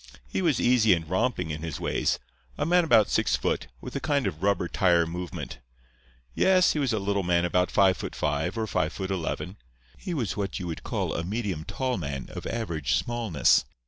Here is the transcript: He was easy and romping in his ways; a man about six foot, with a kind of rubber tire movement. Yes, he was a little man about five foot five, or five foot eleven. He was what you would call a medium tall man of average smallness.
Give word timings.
He 0.27 0.41
was 0.41 0.59
easy 0.59 0.93
and 0.95 1.07
romping 1.07 1.51
in 1.51 1.61
his 1.61 1.79
ways; 1.79 2.17
a 2.57 2.65
man 2.65 2.83
about 2.83 3.07
six 3.07 3.35
foot, 3.35 3.67
with 3.81 3.95
a 3.95 3.99
kind 3.99 4.25
of 4.25 4.41
rubber 4.41 4.67
tire 4.67 5.05
movement. 5.05 5.59
Yes, 6.33 6.73
he 6.73 6.79
was 6.79 6.91
a 6.91 6.97
little 6.97 7.21
man 7.21 7.45
about 7.45 7.69
five 7.69 7.97
foot 7.97 8.15
five, 8.15 8.57
or 8.57 8.65
five 8.65 8.93
foot 8.93 9.11
eleven. 9.11 9.57
He 9.99 10.15
was 10.15 10.35
what 10.35 10.57
you 10.57 10.65
would 10.65 10.81
call 10.81 11.13
a 11.13 11.23
medium 11.23 11.65
tall 11.65 11.99
man 11.99 12.29
of 12.31 12.47
average 12.47 12.95
smallness. 12.95 13.63